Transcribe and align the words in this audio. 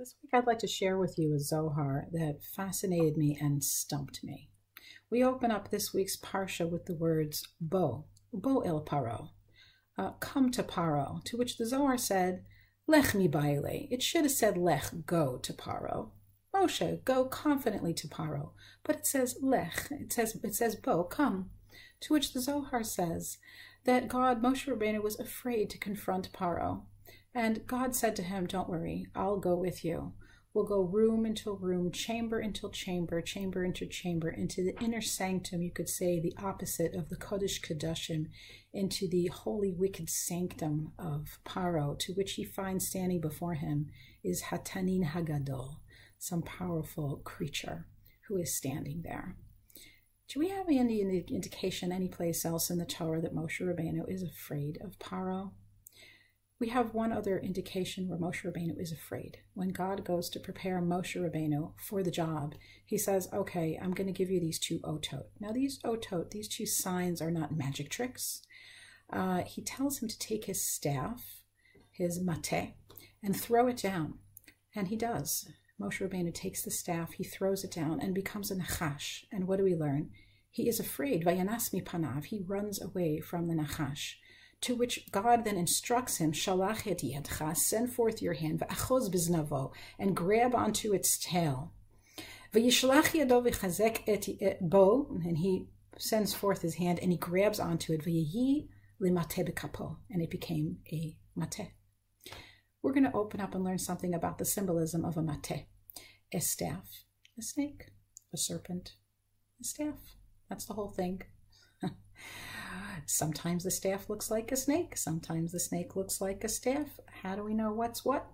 This 0.00 0.14
week 0.22 0.30
I'd 0.32 0.46
like 0.46 0.60
to 0.60 0.66
share 0.66 0.96
with 0.96 1.18
you 1.18 1.34
a 1.34 1.38
Zohar 1.38 2.06
that 2.12 2.42
fascinated 2.42 3.18
me 3.18 3.36
and 3.38 3.62
stumped 3.62 4.24
me. 4.24 4.48
We 5.10 5.22
open 5.22 5.50
up 5.50 5.70
this 5.70 5.92
week's 5.92 6.16
Parsha 6.16 6.66
with 6.66 6.86
the 6.86 6.94
words 6.94 7.46
Bo, 7.60 8.06
Bo 8.32 8.60
el 8.60 8.82
Paro, 8.82 9.28
uh, 9.98 10.12
come 10.12 10.50
to 10.52 10.62
Paro, 10.62 11.22
to 11.24 11.36
which 11.36 11.58
the 11.58 11.66
Zohar 11.66 11.98
said, 11.98 12.46
Lech 12.86 13.14
mi 13.14 13.28
baile. 13.28 13.88
It 13.90 14.02
should 14.02 14.22
have 14.22 14.30
said 14.30 14.56
Lech, 14.56 15.04
go 15.04 15.36
to 15.36 15.52
Paro. 15.52 16.12
Moshe, 16.54 17.04
go 17.04 17.26
confidently 17.26 17.92
to 17.92 18.08
Paro. 18.08 18.52
But 18.82 18.96
it 18.96 19.06
says 19.06 19.36
Lech, 19.42 19.88
it 19.90 20.14
says, 20.14 20.34
it 20.42 20.54
says 20.54 20.76
Bo, 20.76 21.04
come. 21.04 21.50
To 22.00 22.14
which 22.14 22.32
the 22.32 22.40
Zohar 22.40 22.82
says 22.82 23.36
that 23.84 24.08
God, 24.08 24.40
Moshe 24.40 24.66
Rabbeinu, 24.66 25.02
was 25.02 25.20
afraid 25.20 25.68
to 25.68 25.76
confront 25.76 26.32
Paro. 26.32 26.84
And 27.34 27.66
God 27.66 27.94
said 27.94 28.16
to 28.16 28.22
him, 28.22 28.46
Don't 28.46 28.68
worry, 28.68 29.06
I'll 29.14 29.38
go 29.38 29.54
with 29.54 29.84
you. 29.84 30.12
We'll 30.52 30.64
go 30.64 30.80
room 30.80 31.24
until 31.24 31.56
room, 31.56 31.92
chamber 31.92 32.40
until 32.40 32.70
chamber, 32.70 33.22
chamber 33.22 33.64
into 33.64 33.86
chamber, 33.86 34.28
into 34.28 34.64
the 34.64 34.76
inner 34.82 35.00
sanctum, 35.00 35.62
you 35.62 35.70
could 35.70 35.88
say 35.88 36.18
the 36.18 36.34
opposite 36.42 36.92
of 36.92 37.08
the 37.08 37.16
Kodesh 37.16 37.60
Kodashim, 37.60 38.26
into 38.72 39.06
the 39.06 39.26
holy 39.26 39.70
wicked 39.70 40.10
sanctum 40.10 40.92
of 40.98 41.38
Paro, 41.44 41.96
to 42.00 42.12
which 42.14 42.32
he 42.32 42.42
finds 42.42 42.88
standing 42.88 43.20
before 43.20 43.54
him 43.54 43.90
is 44.24 44.44
Hatanin 44.44 45.10
Hagadol, 45.12 45.76
some 46.18 46.42
powerful 46.42 47.20
creature 47.24 47.86
who 48.26 48.36
is 48.36 48.56
standing 48.56 49.02
there. 49.02 49.36
Do 50.26 50.40
we 50.40 50.48
have 50.48 50.66
any 50.68 51.00
indication 51.28 51.92
any 51.92 52.08
place 52.08 52.44
else 52.44 52.70
in 52.70 52.78
the 52.78 52.84
Torah 52.84 53.20
that 53.20 53.34
Moshe 53.34 53.60
Rabbeinu 53.60 54.08
is 54.08 54.24
afraid 54.24 54.78
of 54.80 54.98
Paro? 54.98 55.52
We 56.60 56.68
have 56.68 56.92
one 56.92 57.10
other 57.10 57.38
indication 57.38 58.06
where 58.06 58.18
Moshe 58.18 58.44
Rabbeinu 58.44 58.78
is 58.78 58.92
afraid. 58.92 59.38
When 59.54 59.70
God 59.70 60.04
goes 60.04 60.28
to 60.28 60.38
prepare 60.38 60.82
Moshe 60.82 61.16
Rabbeinu 61.16 61.72
for 61.78 62.02
the 62.02 62.10
job, 62.10 62.54
he 62.84 62.98
says, 62.98 63.30
Okay, 63.32 63.80
I'm 63.82 63.92
going 63.92 64.06
to 64.08 64.12
give 64.12 64.30
you 64.30 64.40
these 64.40 64.58
two 64.58 64.78
otot. 64.80 65.24
Now, 65.40 65.52
these 65.52 65.80
otot, 65.86 66.30
these 66.30 66.48
two 66.48 66.66
signs, 66.66 67.22
are 67.22 67.30
not 67.30 67.56
magic 67.56 67.88
tricks. 67.88 68.42
Uh, 69.10 69.40
he 69.40 69.62
tells 69.62 70.02
him 70.02 70.08
to 70.08 70.18
take 70.18 70.44
his 70.44 70.62
staff, 70.62 71.40
his 71.90 72.20
mate, 72.20 72.74
and 73.22 73.34
throw 73.34 73.66
it 73.66 73.78
down. 73.78 74.18
And 74.76 74.88
he 74.88 74.96
does. 74.96 75.48
Moshe 75.80 76.06
Rabbeinu 76.06 76.34
takes 76.34 76.62
the 76.62 76.70
staff, 76.70 77.12
he 77.12 77.24
throws 77.24 77.64
it 77.64 77.72
down, 77.72 78.00
and 78.00 78.14
becomes 78.14 78.50
a 78.50 78.56
nachash. 78.56 79.24
And 79.32 79.48
what 79.48 79.56
do 79.56 79.64
we 79.64 79.74
learn? 79.74 80.10
He 80.50 80.68
is 80.68 80.78
afraid. 80.78 81.24
Vayanasmi 81.24 81.82
panav. 81.84 82.26
He 82.26 82.44
runs 82.46 82.82
away 82.82 83.18
from 83.18 83.48
the 83.48 83.54
nachash 83.54 84.16
to 84.62 84.74
which 84.74 85.10
God 85.10 85.44
then 85.44 85.56
instructs 85.56 86.18
him, 86.18 86.32
Shalach 86.32 86.86
et 86.86 86.98
yedcha, 86.98 87.56
send 87.56 87.92
forth 87.92 88.20
your 88.20 88.34
hand, 88.34 88.60
v'achoz 88.60 89.10
biznavo, 89.10 89.72
and 89.98 90.14
grab 90.14 90.54
onto 90.54 90.92
its 90.92 91.18
tail. 91.18 91.72
V'yishlach 92.52 93.14
yado 93.14 93.42
v'chazek 93.42 94.02
et 94.06 94.28
eh, 94.40 94.54
bo, 94.60 95.06
and 95.24 95.38
he 95.38 95.66
sends 95.96 96.34
forth 96.34 96.62
his 96.62 96.74
hand 96.74 96.98
and 97.00 97.12
he 97.12 97.18
grabs 97.18 97.60
onto 97.60 97.92
it, 97.92 98.04
v'yehi 98.04 98.68
limate 99.00 99.46
b'kapo, 99.46 99.96
and 100.10 100.22
it 100.22 100.30
became 100.30 100.78
a 100.92 101.16
mate. 101.34 101.72
We're 102.82 102.92
going 102.92 103.04
to 103.04 103.16
open 103.16 103.40
up 103.40 103.54
and 103.54 103.64
learn 103.64 103.78
something 103.78 104.14
about 104.14 104.38
the 104.38 104.44
symbolism 104.44 105.04
of 105.04 105.16
a 105.16 105.22
mate, 105.22 105.66
a 106.32 106.40
staff, 106.40 107.04
a 107.38 107.42
snake, 107.42 107.86
a 108.32 108.36
serpent, 108.36 108.94
a 109.60 109.64
staff. 109.64 110.16
That's 110.48 110.64
the 110.64 110.74
whole 110.74 110.88
thing. 110.88 111.22
Sometimes 113.06 113.64
the 113.64 113.70
staff 113.70 114.08
looks 114.08 114.30
like 114.30 114.52
a 114.52 114.56
snake. 114.56 114.96
Sometimes 114.96 115.52
the 115.52 115.60
snake 115.60 115.96
looks 115.96 116.20
like 116.20 116.44
a 116.44 116.48
staff. 116.48 117.00
How 117.22 117.34
do 117.34 117.42
we 117.42 117.54
know 117.54 117.72
what's 117.72 118.04
what? 118.04 118.26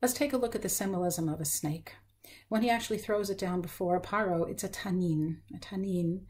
Let's 0.00 0.14
take 0.14 0.32
a 0.32 0.36
look 0.36 0.54
at 0.54 0.62
the 0.62 0.68
symbolism 0.68 1.28
of 1.28 1.40
a 1.40 1.44
snake. 1.44 1.94
When 2.48 2.62
he 2.62 2.70
actually 2.70 2.98
throws 2.98 3.28
it 3.28 3.38
down 3.38 3.60
before 3.60 4.00
Paro, 4.00 4.48
it's 4.48 4.64
a 4.64 4.68
tanin. 4.68 5.38
A 5.54 5.58
tanin. 5.58 6.22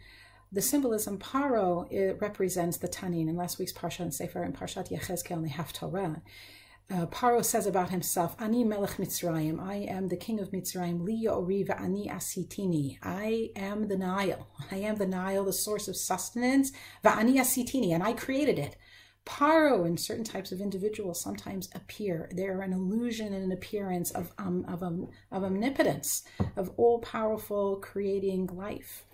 The 0.53 0.63
symbolism 0.63 1.19
Paro 1.19 1.87
it 1.93 2.19
represents 2.21 2.79
the 2.79 2.89
tanin. 2.89 3.29
In 3.29 3.37
last 3.37 3.59
week's 3.59 3.73
Parshat 3.73 4.01
and 4.01 4.15
Sefer 4.15 4.43
and 4.43 4.57
Parshat 4.57 4.91
Yechezkel 4.91 5.37
and 5.37 5.45
the 5.45 5.51
Haftorah, 5.51 6.23
uh, 6.91 7.07
Paro 7.07 7.45
says 7.45 7.67
about 7.67 7.91
himself, 7.91 8.35
Ani 8.41 8.65
Melech 8.65 8.97
Mitzrayim, 8.97 9.61
I 9.61 9.77
am 9.77 10.09
the 10.09 10.17
king 10.17 10.41
of 10.41 10.51
Mitzrayim, 10.51 11.05
Li 11.05 11.27
Oriva 11.29 11.81
Ani 11.81 12.09
Asitini, 12.09 12.99
I 13.03 13.51
am 13.55 13.89
the 13.89 13.97
Nile, 13.97 14.49
I 14.71 14.77
am 14.77 14.97
the 14.97 15.07
Nile, 15.07 15.45
the 15.45 15.53
source 15.53 15.87
of 15.89 15.97
sustenance, 15.97 16.73
Va'ani 17.05 17.37
Asitini, 17.37 17.95
and 17.95 18.03
I 18.03 18.13
created 18.13 18.59
it. 18.59 18.77
Paro 19.25 19.87
and 19.87 20.01
certain 20.01 20.25
types 20.25 20.51
of 20.51 20.61
individuals 20.61 21.21
sometimes 21.21 21.69
appear. 21.75 22.29
They're 22.35 22.63
an 22.63 22.73
illusion 22.73 23.33
and 23.35 23.45
an 23.45 23.53
appearance 23.53 24.11
of, 24.11 24.33
um, 24.39 24.65
of, 24.67 24.83
um, 24.83 25.09
of 25.31 25.45
omnipotence, 25.45 26.25
of 26.57 26.73
all 26.77 26.99
powerful 27.01 27.77
creating 27.77 28.49
life. 28.49 29.05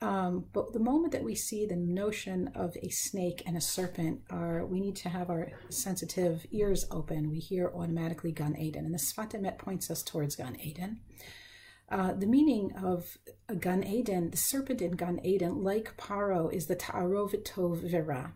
Um, 0.00 0.44
but 0.52 0.72
the 0.72 0.78
moment 0.78 1.12
that 1.12 1.24
we 1.24 1.34
see 1.34 1.66
the 1.66 1.76
notion 1.76 2.52
of 2.54 2.76
a 2.82 2.88
snake 2.88 3.42
and 3.46 3.56
a 3.56 3.60
serpent, 3.60 4.20
are 4.30 4.64
we 4.64 4.80
need 4.80 4.94
to 4.96 5.08
have 5.08 5.28
our 5.28 5.50
sensitive 5.70 6.46
ears 6.52 6.86
open. 6.90 7.30
We 7.30 7.40
hear 7.40 7.72
automatically 7.74 8.30
Gan 8.30 8.56
Eden, 8.56 8.84
and 8.84 8.94
the 8.94 8.98
Sfat 8.98 9.32
Emet 9.32 9.58
points 9.58 9.90
us 9.90 10.04
towards 10.04 10.36
Gan 10.36 10.56
Eden. 10.60 11.00
Uh, 11.90 12.12
the 12.12 12.26
meaning 12.26 12.72
of 12.76 13.16
Gan 13.58 13.82
Eden, 13.82 14.30
the 14.30 14.36
serpent 14.36 14.80
in 14.82 14.92
Gan 14.92 15.20
Eden, 15.24 15.64
like 15.64 15.96
Paro, 15.96 16.52
is 16.52 16.66
the 16.66 16.76
Ta'arovet 16.76 17.44
Tov 17.44 17.78
Vera. 17.90 18.34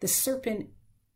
The 0.00 0.08
serpent 0.08 0.70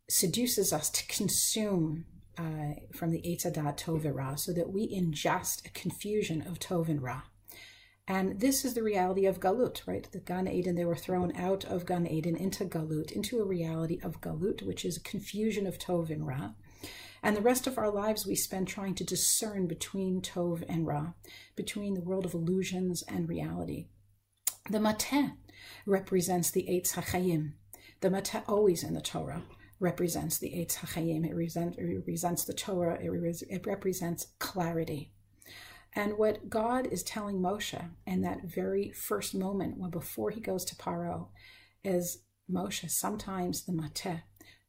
seduces 0.09 0.73
us 0.73 0.91
to 0.91 1.07
consume 1.07 2.05
uh, 2.39 2.75
from 2.95 3.11
the 3.11 3.23
Eitzadat 3.23 3.79
Tov 3.79 4.03
Vera, 4.03 4.35
so 4.37 4.53
that 4.53 4.71
we 4.71 4.87
ingest 4.95 5.67
a 5.67 5.71
confusion 5.71 6.43
of 6.43 6.61
Tov 6.61 6.89
and 6.89 7.03
Ra. 7.03 7.23
And 8.09 8.41
this 8.41 8.65
is 8.65 8.75
the 8.75 8.83
reality 8.83 9.27
of 9.27 9.39
Galut, 9.39 9.87
right? 9.87 10.11
The 10.11 10.19
Gan 10.19 10.49
Eden, 10.49 10.75
they 10.75 10.85
were 10.85 10.97
thrown 10.97 11.35
out 11.37 11.65
of 11.65 11.87
Gan 11.87 12.07
Eden 12.07 12.37
into 12.37 12.65
Galut, 12.65 13.13
into 13.13 13.41
a 13.41 13.47
reality 13.47 14.01
of 14.03 14.21
Galut, 14.21 14.63
which 14.63 14.85
is 14.85 14.97
a 14.97 15.03
confusion 15.03 15.67
of 15.67 15.79
Tov 15.79 16.11
and 16.11 16.27
Ra. 16.27 16.51
And 17.23 17.37
the 17.37 17.43
rest 17.43 17.69
of 17.69 17.79
our 17.79 17.91
lives 17.91 18.27
we 18.27 18.35
spend 18.35 18.67
trying 18.67 18.97
to 18.97 19.05
discern 19.05 19.69
between 19.69 20.21
Tov 20.21 20.65
and 20.69 20.85
Ra, 20.87 21.13
between 21.55 21.95
the 21.95 22.01
world 22.01 22.27
of 22.27 22.35
illusions 22.35 23.03
and 23.07 23.29
reality. 23.29 23.87
The 24.69 24.79
Mateh 24.79 25.37
represents 25.87 26.51
the 26.51 26.67
Eitz 26.69 26.95
HaChayim. 26.95 27.53
The 28.01 28.11
Mateh 28.11 28.43
always 28.49 28.83
in 28.83 28.95
the 28.95 29.01
Torah 29.01 29.43
represents 29.79 30.39
the 30.39 30.51
Eitz 30.51 30.77
HaChayim. 30.77 31.25
It, 31.25 31.79
it 31.79 31.97
represents 31.97 32.45
the 32.45 32.53
Torah. 32.53 32.99
It, 33.01 33.67
represents 33.67 34.27
clarity. 34.41 35.13
And 35.95 36.17
what 36.17 36.49
God 36.49 36.87
is 36.87 37.03
telling 37.03 37.41
Moshe 37.41 37.91
in 38.07 38.23
that 38.23 38.45
very 38.45 38.93
first 38.93 39.35
moment, 39.35 39.77
when 39.77 39.91
before 39.91 40.31
he 40.31 40.41
goes 40.41 40.65
to 40.67 40.77
Paro, 40.77 41.29
is 41.85 42.23
Moshe, 42.51 42.91
sometimes 42.91 43.65
the 43.65 43.73
mateh, 43.73 44.23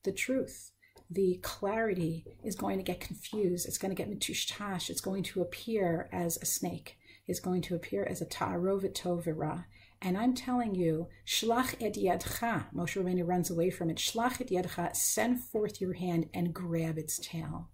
the 0.04 0.12
truth, 0.12 0.72
the 1.10 1.40
clarity 1.42 2.26
is 2.44 2.56
going 2.56 2.78
to 2.78 2.84
get 2.84 3.00
confused. 3.00 3.68
It's 3.68 3.78
going 3.78 3.96
to 3.96 4.02
get 4.02 4.12
mitushtash. 4.12 4.90
It's 4.90 5.02
going 5.02 5.24
to 5.24 5.42
appear 5.42 6.10
as 6.12 6.38
a 6.38 6.46
snake. 6.46 6.98
It's 7.28 7.40
going 7.40 7.62
to 7.64 7.76
appear 7.76 8.04
as 8.04 8.22
a 8.22 8.26
ta'arovet 8.26 8.94
tovira. 8.94 9.66
And 10.02 10.18
I'm 10.18 10.34
telling 10.34 10.76
you, 10.76 11.08
shlach 11.26 11.76
et 11.80 11.94
yadcha, 11.94 12.66
Moshe 12.76 13.02
Rabbeinu 13.02 13.26
runs 13.26 13.50
away 13.50 13.70
from 13.70 13.90
it. 13.90 13.98
Shlach 13.98 14.42
et 14.42 14.48
yadcha, 14.48 14.94
send 14.96 15.40
forth 15.40 15.80
your 15.80 15.94
hand 15.94 16.30
and 16.34 16.54
grab 16.54 16.98
its 16.98 17.20
tail. 17.20 17.70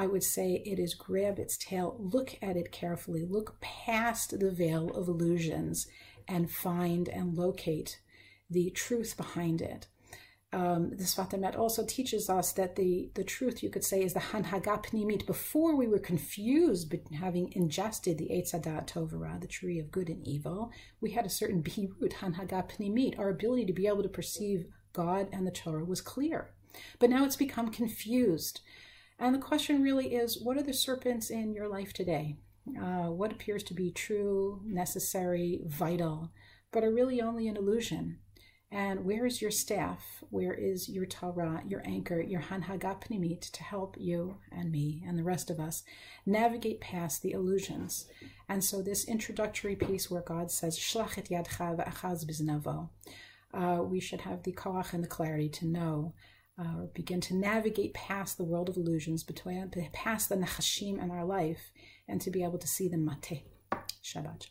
I 0.00 0.06
would 0.06 0.24
say 0.24 0.62
it 0.64 0.78
is 0.78 0.94
grab 0.94 1.38
its 1.38 1.58
tail, 1.58 1.94
look 1.98 2.38
at 2.40 2.56
it 2.56 2.72
carefully, 2.72 3.26
look 3.26 3.60
past 3.60 4.40
the 4.40 4.50
veil 4.50 4.88
of 4.92 5.08
illusions 5.08 5.86
and 6.26 6.50
find 6.50 7.06
and 7.06 7.36
locate 7.36 8.00
the 8.48 8.70
truth 8.70 9.14
behind 9.18 9.60
it. 9.60 9.88
Um, 10.54 10.88
the 10.96 11.04
Sfat 11.04 11.32
Emet 11.32 11.58
also 11.58 11.84
teaches 11.84 12.30
us 12.30 12.52
that 12.54 12.76
the, 12.76 13.10
the 13.12 13.22
truth, 13.22 13.62
you 13.62 13.68
could 13.68 13.84
say, 13.84 14.02
is 14.02 14.14
the 14.14 14.20
Hanhaga 14.20 14.82
Pnimit. 14.82 15.26
Before 15.26 15.76
we 15.76 15.86
were 15.86 15.98
confused, 15.98 16.88
but 16.88 17.02
having 17.18 17.52
ingested 17.52 18.16
the 18.16 18.30
Eitzadat 18.30 18.86
Tovara, 18.86 19.38
the 19.38 19.46
tree 19.46 19.78
of 19.78 19.90
good 19.90 20.08
and 20.08 20.26
evil, 20.26 20.72
we 21.02 21.10
had 21.10 21.26
a 21.26 21.28
certain 21.30 21.62
Bihirut, 21.62 22.14
Hanhaga 22.14 22.66
Pnimit. 22.70 23.18
Our 23.18 23.28
ability 23.28 23.66
to 23.66 23.74
be 23.74 23.86
able 23.86 24.02
to 24.02 24.08
perceive 24.08 24.64
God 24.94 25.28
and 25.30 25.46
the 25.46 25.50
Torah 25.50 25.84
was 25.84 26.00
clear. 26.00 26.52
But 26.98 27.10
now 27.10 27.26
it's 27.26 27.36
become 27.36 27.68
confused. 27.68 28.62
And 29.20 29.34
the 29.34 29.38
question 29.38 29.82
really 29.82 30.14
is 30.14 30.40
what 30.42 30.56
are 30.56 30.62
the 30.62 30.72
serpents 30.72 31.28
in 31.28 31.52
your 31.52 31.68
life 31.68 31.92
today? 31.92 32.38
Uh, 32.80 33.10
what 33.10 33.32
appears 33.32 33.62
to 33.64 33.74
be 33.74 33.90
true, 33.90 34.62
necessary, 34.64 35.60
vital, 35.66 36.30
but 36.72 36.84
are 36.84 36.92
really 36.92 37.20
only 37.20 37.46
an 37.46 37.56
illusion? 37.56 38.18
And 38.72 39.04
where 39.04 39.26
is 39.26 39.42
your 39.42 39.50
staff? 39.50 40.22
Where 40.30 40.54
is 40.54 40.88
your 40.88 41.04
Torah, 41.04 41.62
your 41.66 41.82
anchor, 41.84 42.20
your 42.20 42.40
Hanhaga 42.40 43.02
Pnimit 43.02 43.50
to 43.50 43.62
help 43.62 43.96
you 43.98 44.36
and 44.50 44.70
me 44.70 45.04
and 45.06 45.18
the 45.18 45.24
rest 45.24 45.50
of 45.50 45.60
us 45.60 45.82
navigate 46.24 46.80
past 46.80 47.20
the 47.20 47.32
illusions? 47.32 48.06
And 48.48 48.64
so, 48.64 48.80
this 48.80 49.06
introductory 49.06 49.76
piece 49.76 50.10
where 50.10 50.22
God 50.22 50.50
says, 50.50 50.78
Shlachet 50.78 51.28
yadcha 51.28 51.76
v'achaz 51.76 52.24
biznavo, 52.24 52.88
uh, 53.52 53.82
we 53.82 54.00
should 54.00 54.22
have 54.22 54.44
the 54.44 54.52
koach 54.52 54.94
and 54.94 55.02
the 55.02 55.08
clarity 55.08 55.48
to 55.48 55.66
know 55.66 56.14
uh, 56.60 56.80
or 56.80 56.86
begin 56.94 57.20
to 57.22 57.34
navigate 57.34 57.94
past 57.94 58.36
the 58.36 58.44
world 58.44 58.68
of 58.68 58.76
illusions, 58.76 59.22
between 59.22 59.70
past 59.92 60.28
the 60.28 60.36
nachashim 60.36 61.02
in 61.02 61.10
our 61.10 61.24
life, 61.24 61.70
and 62.06 62.20
to 62.20 62.30
be 62.30 62.42
able 62.42 62.58
to 62.58 62.66
see 62.66 62.88
the 62.88 62.98
mate. 62.98 63.44
Shabbat. 64.04 64.46